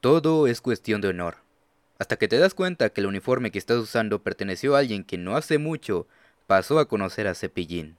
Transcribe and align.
Todo 0.00 0.46
es 0.46 0.62
cuestión 0.62 1.02
de 1.02 1.08
honor. 1.08 1.36
Hasta 1.98 2.16
que 2.16 2.26
te 2.26 2.38
das 2.38 2.54
cuenta 2.54 2.88
que 2.88 3.02
el 3.02 3.06
uniforme 3.06 3.50
que 3.50 3.58
estás 3.58 3.76
usando 3.76 4.22
perteneció 4.22 4.74
a 4.74 4.78
alguien 4.78 5.04
que 5.04 5.18
no 5.18 5.36
hace 5.36 5.58
mucho 5.58 6.06
pasó 6.46 6.78
a 6.78 6.88
conocer 6.88 7.26
a 7.26 7.34
Cepillín. 7.34 7.98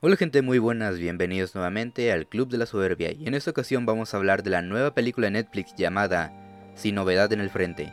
Hola 0.00 0.14
gente 0.14 0.40
muy 0.42 0.60
buenas, 0.60 0.96
bienvenidos 1.00 1.56
nuevamente 1.56 2.12
al 2.12 2.28
Club 2.28 2.48
de 2.48 2.58
la 2.58 2.66
Soberbia 2.66 3.10
y 3.10 3.26
en 3.26 3.34
esta 3.34 3.50
ocasión 3.50 3.84
vamos 3.84 4.14
a 4.14 4.16
hablar 4.16 4.44
de 4.44 4.50
la 4.50 4.62
nueva 4.62 4.94
película 4.94 5.26
de 5.26 5.32
Netflix 5.32 5.74
llamada 5.74 6.32
Sin 6.76 6.94
Novedad 6.94 7.32
en 7.32 7.40
el 7.40 7.50
Frente. 7.50 7.92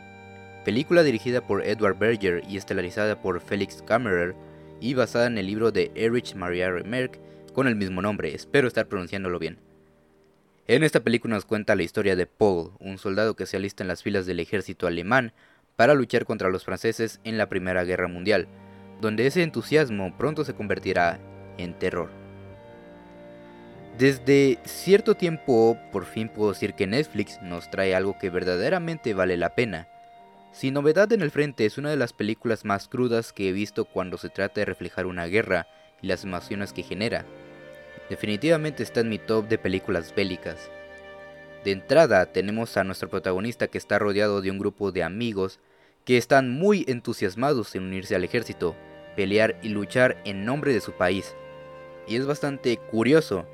Película 0.64 1.02
dirigida 1.02 1.44
por 1.44 1.66
Edward 1.66 1.98
Berger 1.98 2.44
y 2.48 2.56
estelarizada 2.56 3.20
por 3.20 3.40
Felix 3.40 3.82
Kammerer 3.82 4.36
y 4.80 4.94
basada 4.94 5.26
en 5.26 5.38
el 5.38 5.46
libro 5.46 5.72
de 5.72 5.90
Erich 5.94 6.34
Maria 6.34 6.70
Remarque 6.70 7.20
con 7.52 7.68
el 7.68 7.76
mismo 7.76 8.02
nombre, 8.02 8.34
espero 8.34 8.68
estar 8.68 8.86
pronunciándolo 8.86 9.38
bien. 9.38 9.58
En 10.68 10.82
esta 10.82 11.00
película 11.00 11.34
nos 11.34 11.44
cuenta 11.44 11.76
la 11.76 11.84
historia 11.84 12.16
de 12.16 12.26
Paul, 12.26 12.72
un 12.80 12.98
soldado 12.98 13.36
que 13.36 13.46
se 13.46 13.56
alista 13.56 13.84
en 13.84 13.88
las 13.88 14.02
filas 14.02 14.26
del 14.26 14.40
ejército 14.40 14.86
alemán 14.86 15.32
para 15.76 15.94
luchar 15.94 16.24
contra 16.24 16.50
los 16.50 16.64
franceses 16.64 17.20
en 17.22 17.38
la 17.38 17.48
Primera 17.48 17.84
Guerra 17.84 18.08
Mundial, 18.08 18.48
donde 19.00 19.26
ese 19.26 19.42
entusiasmo 19.42 20.16
pronto 20.18 20.44
se 20.44 20.54
convertirá 20.54 21.20
en 21.58 21.74
terror. 21.74 22.10
Desde 23.98 24.58
cierto 24.64 25.14
tiempo, 25.14 25.78
por 25.92 26.04
fin 26.04 26.28
puedo 26.28 26.52
decir 26.52 26.74
que 26.74 26.86
Netflix 26.86 27.40
nos 27.42 27.70
trae 27.70 27.94
algo 27.94 28.18
que 28.18 28.28
verdaderamente 28.28 29.14
vale 29.14 29.36
la 29.36 29.54
pena. 29.54 29.88
Sin 30.56 30.72
novedad 30.72 31.12
en 31.12 31.20
el 31.20 31.30
frente 31.30 31.66
es 31.66 31.76
una 31.76 31.90
de 31.90 31.98
las 31.98 32.14
películas 32.14 32.64
más 32.64 32.88
crudas 32.88 33.34
que 33.34 33.50
he 33.50 33.52
visto 33.52 33.84
cuando 33.84 34.16
se 34.16 34.30
trata 34.30 34.62
de 34.62 34.64
reflejar 34.64 35.04
una 35.04 35.26
guerra 35.26 35.66
y 36.00 36.06
las 36.06 36.24
emociones 36.24 36.72
que 36.72 36.82
genera. 36.82 37.26
Definitivamente 38.08 38.82
está 38.82 39.00
en 39.00 39.10
mi 39.10 39.18
top 39.18 39.48
de 39.48 39.58
películas 39.58 40.14
bélicas. 40.14 40.70
De 41.62 41.72
entrada 41.72 42.32
tenemos 42.32 42.78
a 42.78 42.84
nuestro 42.84 43.10
protagonista 43.10 43.66
que 43.66 43.76
está 43.76 43.98
rodeado 43.98 44.40
de 44.40 44.50
un 44.50 44.58
grupo 44.58 44.92
de 44.92 45.02
amigos 45.02 45.60
que 46.06 46.16
están 46.16 46.50
muy 46.50 46.86
entusiasmados 46.88 47.74
en 47.74 47.82
unirse 47.82 48.14
al 48.14 48.24
ejército, 48.24 48.74
pelear 49.14 49.58
y 49.62 49.68
luchar 49.68 50.16
en 50.24 50.46
nombre 50.46 50.72
de 50.72 50.80
su 50.80 50.92
país 50.92 51.36
y 52.06 52.16
es 52.16 52.24
bastante 52.26 52.78
curioso 52.78 53.46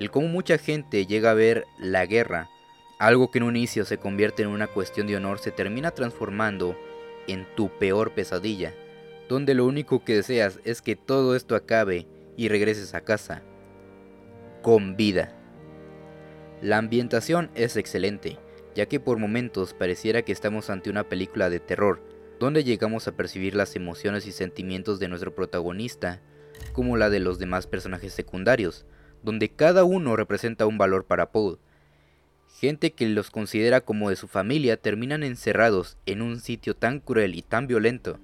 el 0.00 0.10
cómo 0.10 0.28
mucha 0.28 0.56
gente 0.56 1.04
llega 1.04 1.32
a 1.32 1.34
ver 1.34 1.66
la 1.78 2.06
guerra, 2.06 2.48
algo 2.98 3.30
que 3.30 3.38
en 3.38 3.44
un 3.44 3.56
inicio 3.56 3.84
se 3.84 3.98
convierte 3.98 4.42
en 4.42 4.48
una 4.48 4.66
cuestión 4.66 5.06
de 5.06 5.16
honor, 5.16 5.38
se 5.38 5.50
termina 5.50 5.90
transformando 5.90 6.76
en 7.26 7.46
tu 7.54 7.68
peor 7.78 8.12
pesadilla, 8.12 8.74
donde 9.28 9.54
lo 9.54 9.66
único 9.66 10.04
que 10.04 10.14
deseas 10.14 10.60
es 10.64 10.82
que 10.82 10.96
todo 10.96 11.36
esto 11.36 11.54
acabe 11.54 12.06
y 12.36 12.48
regreses 12.48 12.94
a 12.94 13.02
casa 13.02 13.42
con 14.62 14.96
vida. 14.96 15.32
La 16.62 16.78
ambientación 16.78 17.50
es 17.54 17.76
excelente, 17.76 18.38
ya 18.74 18.86
que 18.86 18.98
por 18.98 19.18
momentos 19.18 19.74
pareciera 19.74 20.22
que 20.22 20.32
estamos 20.32 20.70
ante 20.70 20.90
una 20.90 21.08
película 21.08 21.50
de 21.50 21.60
terror, 21.60 22.00
donde 22.40 22.64
llegamos 22.64 23.06
a 23.08 23.12
percibir 23.12 23.54
las 23.54 23.76
emociones 23.76 24.26
y 24.26 24.32
sentimientos 24.32 24.98
de 24.98 25.08
nuestro 25.08 25.34
protagonista, 25.34 26.20
como 26.72 26.96
la 26.96 27.10
de 27.10 27.20
los 27.20 27.38
demás 27.38 27.66
personajes 27.66 28.12
secundarios, 28.12 28.86
donde 29.22 29.50
cada 29.50 29.84
uno 29.84 30.16
representa 30.16 30.66
un 30.66 30.78
valor 30.78 31.04
para 31.04 31.30
Paul. 31.32 31.58
Gente 32.48 32.92
que 32.92 33.08
los 33.08 33.30
considera 33.30 33.80
como 33.80 34.10
de 34.10 34.16
su 34.16 34.28
familia 34.28 34.76
terminan 34.76 35.22
encerrados 35.22 35.98
en 36.06 36.22
un 36.22 36.40
sitio 36.40 36.74
tan 36.74 37.00
cruel 37.00 37.34
y 37.34 37.42
tan 37.42 37.66
violento, 37.66 38.18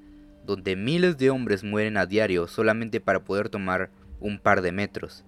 donde 0.47 0.77
miles 0.77 1.19
de 1.19 1.31
hombres 1.31 1.65
mueren 1.65 1.97
a 1.97 2.07
diario 2.07 2.49
solamente 2.49 3.01
para 3.01 3.25
poder 3.25 3.49
tomar 3.49 3.91
un 4.21 4.39
par 4.39 4.63
de 4.63 4.73
metros, 4.73 5.25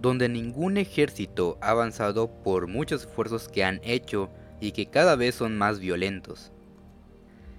donde 0.00 0.28
ningún 0.28 0.76
ejército 0.76 1.58
ha 1.60 1.70
avanzado 1.70 2.30
por 2.42 2.68
muchos 2.68 3.02
esfuerzos 3.02 3.48
que 3.48 3.64
han 3.64 3.80
hecho 3.84 4.30
y 4.60 4.72
que 4.72 4.86
cada 4.86 5.16
vez 5.16 5.34
son 5.34 5.56
más 5.58 5.78
violentos. 5.78 6.52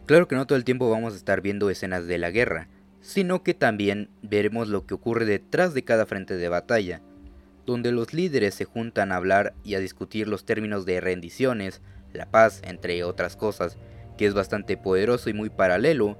Claro 0.05 0.27
que 0.27 0.35
no 0.35 0.47
todo 0.47 0.57
el 0.57 0.63
tiempo 0.63 0.89
vamos 0.89 1.13
a 1.13 1.17
estar 1.17 1.41
viendo 1.41 1.69
escenas 1.69 2.07
de 2.07 2.17
la 2.17 2.31
guerra, 2.31 2.69
sino 3.01 3.43
que 3.43 3.53
también 3.53 4.09
veremos 4.21 4.69
lo 4.69 4.85
que 4.85 4.93
ocurre 4.93 5.25
detrás 5.25 5.73
de 5.73 5.83
cada 5.83 6.05
frente 6.05 6.37
de 6.37 6.49
batalla, 6.49 7.01
donde 7.67 7.91
los 7.91 8.13
líderes 8.13 8.55
se 8.55 8.65
juntan 8.65 9.11
a 9.11 9.17
hablar 9.17 9.53
y 9.63 9.75
a 9.75 9.79
discutir 9.79 10.27
los 10.27 10.45
términos 10.45 10.85
de 10.85 11.01
rendiciones, 11.01 11.81
la 12.13 12.25
paz, 12.25 12.61
entre 12.63 13.03
otras 13.03 13.35
cosas, 13.35 13.77
que 14.17 14.25
es 14.25 14.33
bastante 14.33 14.77
poderoso 14.77 15.29
y 15.29 15.33
muy 15.33 15.49
paralelo 15.49 16.17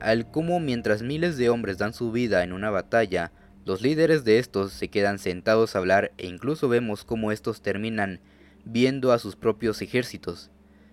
al 0.00 0.30
cómo 0.30 0.60
mientras 0.60 1.02
miles 1.02 1.36
de 1.36 1.48
hombres 1.48 1.78
dan 1.78 1.94
su 1.94 2.12
vida 2.12 2.44
en 2.44 2.52
una 2.52 2.70
batalla, 2.70 3.32
los 3.64 3.82
líderes 3.82 4.24
de 4.24 4.38
estos 4.38 4.72
se 4.72 4.88
quedan 4.88 5.18
sentados 5.18 5.74
a 5.74 5.78
hablar 5.78 6.12
e 6.16 6.26
incluso 6.26 6.68
vemos 6.68 7.04
cómo 7.04 7.32
estos 7.32 7.60
terminan 7.60 8.20
viendo 8.64 9.12
a 9.12 9.18
sus 9.18 9.34
propios 9.34 9.82
ejércitos, 9.82 10.50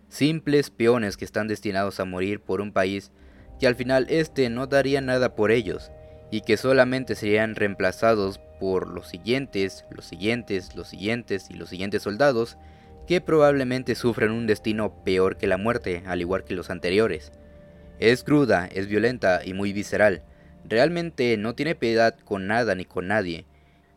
simples 0.09 0.71
peones 0.71 1.15
que 1.15 1.25
están 1.25 1.47
destinados 1.47 1.99
a 1.99 2.05
morir 2.05 2.39
por 2.39 2.59
un 2.59 2.71
país 2.71 3.11
que 3.59 3.67
al 3.67 3.75
final 3.75 4.07
este 4.09 4.49
no 4.49 4.65
daría 4.65 5.01
nada 5.01 5.35
por 5.35 5.51
ellos, 5.51 5.91
y 6.31 6.41
que 6.41 6.57
solamente 6.57 7.15
serían 7.15 7.55
reemplazados 7.55 8.39
por 8.59 8.87
los 8.87 9.09
siguientes, 9.09 9.85
los 9.91 10.05
siguientes, 10.05 10.75
los 10.75 10.87
siguientes 10.87 11.49
y 11.49 11.55
los 11.55 11.69
siguientes 11.69 12.03
soldados, 12.03 12.57
que 13.05 13.19
probablemente 13.19 13.95
sufren 13.95 14.31
un 14.31 14.47
destino 14.47 15.03
peor 15.03 15.37
que 15.37 15.47
la 15.47 15.57
muerte, 15.57 16.03
al 16.05 16.21
igual 16.21 16.45
que 16.45 16.55
los 16.55 16.69
anteriores. 16.69 17.33
Es 17.99 18.23
cruda, 18.23 18.67
es 18.71 18.87
violenta 18.87 19.41
y 19.43 19.53
muy 19.53 19.73
visceral. 19.73 20.23
Realmente 20.63 21.35
no 21.37 21.53
tiene 21.53 21.75
piedad 21.75 22.15
con 22.23 22.47
nada 22.47 22.73
ni 22.75 22.85
con 22.85 23.07
nadie. 23.07 23.45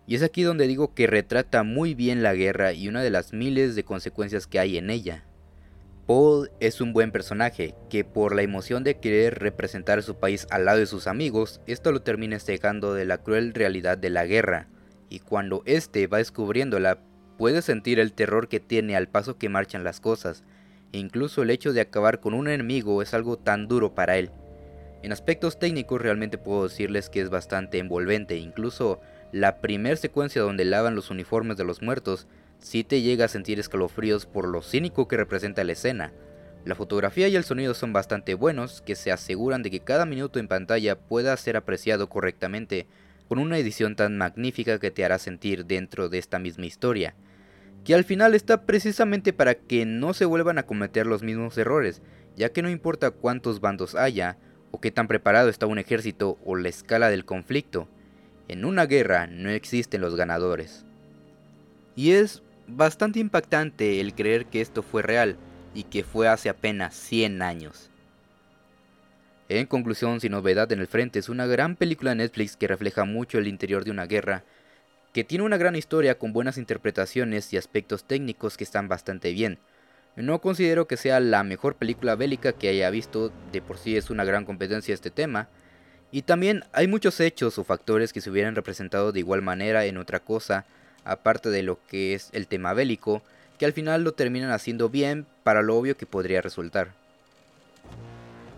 Y 0.07 0.17
es 0.17 0.23
aquí 0.23 0.43
donde 0.43 0.67
digo 0.67 0.93
que 0.95 1.07
retrata 1.07 1.63
muy 1.63 1.95
bien 1.95 2.23
la 2.23 2.35
guerra 2.35 2.73
y 2.73 2.89
una 2.89 3.03
de 3.03 3.11
las 3.11 3.33
miles 3.33 3.77
de 3.77 3.85
consecuencias 3.85 4.47
que 4.47 4.59
hay 4.59 4.77
en 4.77 4.91
ella. 4.91 5.25
Paul 6.07 6.51
es 6.61 6.83
un 6.83 6.93
buen 6.93 7.13
personaje, 7.13 7.75
que 7.89 8.05
por 8.05 8.35
la 8.35 8.43
emoción 8.43 8.85
de 8.85 8.99
querer 8.99 9.39
representar 9.39 10.03
su 10.03 10.17
país 10.17 10.47
al 10.51 10.67
lado 10.67 10.79
de 10.79 10.87
sus 10.87 11.07
amigos, 11.07 11.63
esto 11.67 11.93
lo 11.93 12.03
termina 12.03 12.39
cegando 12.39 12.93
de 12.93 13.07
la 13.07 13.19
cruel 13.19 13.55
realidad 13.55 13.97
de 13.97 14.11
la 14.11 14.27
guerra, 14.27 14.69
y 15.09 15.21
cuando 15.21 15.63
éste 15.65 16.07
va 16.07 16.19
descubriéndola, 16.19 16.99
puede 17.39 17.63
sentir 17.63 17.99
el 17.99 18.13
terror 18.13 18.49
que 18.49 18.61
tiene 18.61 18.97
al 18.97 19.09
paso 19.09 19.39
que 19.39 19.49
marchan 19.49 19.83
las 19.83 20.01
cosas, 20.01 20.45
e 20.93 20.99
incluso 20.99 21.43
el 21.43 21.49
hecho 21.49 21.73
de 21.73 21.81
acabar 21.81 22.21
con 22.21 22.35
un 22.35 22.49
enemigo 22.49 23.01
es 23.01 23.15
algo 23.15 23.39
tan 23.39 23.67
duro 23.67 23.95
para 23.95 24.19
él. 24.19 24.31
En 25.03 25.11
aspectos 25.11 25.59
técnicos 25.59 26.03
realmente 26.03 26.37
puedo 26.37 26.65
decirles 26.65 27.09
que 27.09 27.23
es 27.23 27.31
bastante 27.31 27.79
envolvente, 27.79 28.37
incluso 28.37 29.01
la 29.33 29.63
primer 29.63 29.97
secuencia 29.97 30.43
donde 30.43 30.67
lavan 30.67 30.95
los 30.95 31.11
uniformes 31.11 31.57
de 31.57 31.65
los 31.65 31.81
muertos 31.81 32.27
si 32.59 32.85
te 32.85 33.03
llega 33.03 33.27
a 33.27 33.29
sentir 33.29 33.59
escalofríos 33.59 34.27
por 34.27 34.49
lo 34.49 34.63
cínico 34.63 35.09
que 35.09 35.17
representa 35.17 35.65
la 35.65 35.73
escena. 35.73 36.13
La 36.65 36.75
fotografía 36.75 37.29
y 37.29 37.37
el 37.37 37.45
sonido 37.45 37.75
son 37.75 37.93
bastante 37.93 38.35
buenos, 38.35 38.81
que 38.81 38.95
se 38.95 39.13
aseguran 39.13 39.63
de 39.63 39.71
que 39.71 39.81
cada 39.81 40.07
minuto 40.07 40.39
en 40.39 40.49
pantalla 40.49 40.99
pueda 40.99 41.37
ser 41.37 41.57
apreciado 41.57 42.09
correctamente 42.09 42.87
con 43.29 43.39
una 43.39 43.59
edición 43.59 43.97
tan 43.97 44.17
magnífica 44.17 44.79
que 44.79 44.91
te 44.91 45.05
hará 45.05 45.19
sentir 45.19 45.67
dentro 45.67 46.09
de 46.09 46.19
esta 46.19 46.39
misma 46.39 46.67
historia, 46.67 47.15
que 47.85 47.95
al 47.95 48.05
final 48.05 48.35
está 48.35 48.63
precisamente 48.63 49.33
para 49.33 49.55
que 49.55 49.85
no 49.85 50.15
se 50.15 50.25
vuelvan 50.25 50.59
a 50.59 50.65
cometer 50.65 51.07
los 51.07 51.23
mismos 51.23 51.57
errores, 51.59 52.01
ya 52.37 52.51
que 52.51 52.63
no 52.63 52.71
importa 52.71 53.11
cuántos 53.11 53.61
bandos 53.61 53.95
haya, 53.95 54.39
o 54.71 54.81
qué 54.81 54.91
tan 54.91 55.07
preparado 55.07 55.49
está 55.49 55.67
un 55.67 55.79
ejército 55.79 56.39
o 56.45 56.57
la 56.57 56.69
escala 56.69 57.09
del 57.09 57.25
conflicto, 57.25 57.89
en 58.49 58.65
una 58.65 58.87
guerra 58.87 59.27
no 59.27 59.51
existen 59.51 60.01
los 60.01 60.17
ganadores. 60.17 60.85
Y 61.97 62.13
es 62.13 62.43
bastante 62.67 63.21
impactante 63.21 64.01
el 64.01 64.15
creer 64.15 64.47
que 64.47 64.61
esto 64.61 64.83
fue 64.83 65.03
real 65.03 65.37
y 65.75 65.85
que 65.85 66.05
fue 66.05 66.29
hace 66.29 66.49
apenas 66.49 66.95
100 66.95 67.43
años. 67.43 67.91
En 69.49 69.67
conclusión, 69.67 70.21
sin 70.21 70.33
novedad 70.33 70.73
en 70.73 70.81
el 70.81 70.87
frente, 70.87 71.19
es 71.19 71.29
una 71.29 71.47
gran 71.47 71.77
película 71.77 72.11
de 72.11 72.17
Netflix 72.17 72.57
que 72.57 72.67
refleja 72.67 73.05
mucho 73.05 73.39
el 73.39 73.47
interior 73.47 73.85
de 73.85 73.91
una 73.91 74.07
guerra, 74.07 74.43
que 75.13 75.23
tiene 75.23 75.45
una 75.45 75.59
gran 75.59 75.77
historia 75.77 76.19
con 76.19 76.33
buenas 76.33 76.57
interpretaciones 76.57 77.53
y 77.53 77.59
aspectos 77.59 78.05
técnicos 78.05 78.57
que 78.57 78.65
están 78.65 78.89
bastante 78.89 79.33
bien. 79.33 79.59
No 80.17 80.41
considero 80.41 80.87
que 80.87 80.97
sea 80.97 81.21
la 81.21 81.45
mejor 81.45 81.77
película 81.77 82.17
bélica 82.17 82.53
que 82.53 82.69
haya 82.69 82.89
visto, 82.89 83.33
de 83.53 83.61
por 83.61 83.77
sí 83.77 83.97
es 83.97 84.11
una 84.11 84.25
gran 84.25 84.45
competencia 84.45 84.95
este 84.95 85.11
tema, 85.11 85.49
y 86.11 86.23
también 86.23 86.65
hay 86.73 86.89
muchos 86.89 87.21
hechos 87.21 87.59
o 87.59 87.65
factores 87.65 88.13
que 88.13 88.21
se 88.21 88.31
hubieran 88.31 88.55
representado 88.55 89.13
de 89.13 89.19
igual 89.19 89.43
manera 89.43 89.85
en 89.85 89.99
otra 89.99 90.21
cosa, 90.21 90.65
aparte 91.05 91.51
de 91.51 91.63
lo 91.63 91.79
que 91.87 92.15
es 92.15 92.31
el 92.33 92.47
tema 92.47 92.73
bélico, 92.73 93.23
que 93.59 93.67
al 93.67 93.73
final 93.73 94.03
lo 94.03 94.13
terminan 94.13 94.51
haciendo 94.51 94.89
bien 94.89 95.27
para 95.43 95.63
lo 95.63 95.77
obvio 95.77 95.97
que 95.97 96.07
podría 96.07 96.41
resultar. 96.41 96.93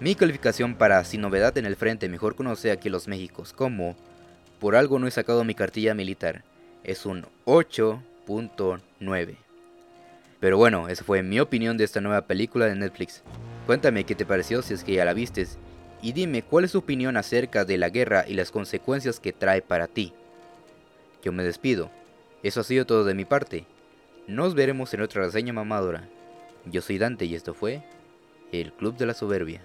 Mi 0.00 0.14
calificación 0.14 0.74
para 0.74 1.02
Sin 1.04 1.22
Novedad 1.22 1.56
en 1.58 1.66
el 1.66 1.76
Frente, 1.76 2.08
mejor 2.08 2.36
conoce 2.36 2.70
aquí 2.70 2.88
los 2.88 3.08
Méxicos 3.08 3.52
como 3.52 3.96
Por 4.60 4.76
algo 4.76 4.98
no 4.98 5.06
he 5.06 5.10
sacado 5.10 5.44
mi 5.44 5.54
cartilla 5.54 5.94
militar, 5.94 6.42
es 6.84 7.06
un 7.06 7.26
8.9. 7.44 9.36
Pero 10.40 10.58
bueno, 10.58 10.88
esa 10.88 11.04
fue 11.04 11.22
mi 11.22 11.40
opinión 11.40 11.76
de 11.76 11.84
esta 11.84 12.00
nueva 12.00 12.22
película 12.26 12.66
de 12.66 12.74
Netflix. 12.74 13.22
Cuéntame 13.66 14.04
qué 14.04 14.14
te 14.14 14.26
pareció 14.26 14.62
si 14.62 14.74
es 14.74 14.84
que 14.84 14.94
ya 14.94 15.04
la 15.04 15.14
vistes 15.14 15.58
y 16.02 16.12
dime 16.12 16.42
cuál 16.42 16.64
es 16.64 16.72
tu 16.72 16.78
opinión 16.78 17.16
acerca 17.16 17.64
de 17.64 17.78
la 17.78 17.88
guerra 17.88 18.24
y 18.28 18.34
las 18.34 18.50
consecuencias 18.50 19.18
que 19.18 19.32
trae 19.32 19.62
para 19.62 19.86
ti. 19.86 20.12
Yo 21.22 21.32
me 21.32 21.42
despido. 21.42 21.90
Eso 22.46 22.60
ha 22.60 22.62
sido 22.62 22.86
todo 22.86 23.02
de 23.02 23.14
mi 23.14 23.24
parte. 23.24 23.66
Nos 24.28 24.54
veremos 24.54 24.94
en 24.94 25.00
otra 25.00 25.24
reseña 25.24 25.52
mamadora. 25.52 26.08
Yo 26.64 26.80
soy 26.80 26.96
Dante 26.96 27.24
y 27.24 27.34
esto 27.34 27.54
fue 27.54 27.82
El 28.52 28.72
Club 28.72 28.96
de 28.96 29.04
la 29.04 29.14
Soberbia. 29.14 29.62